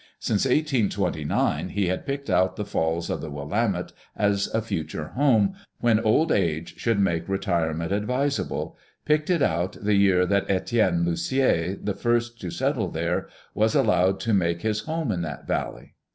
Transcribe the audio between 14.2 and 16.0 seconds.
to make his home in that valley.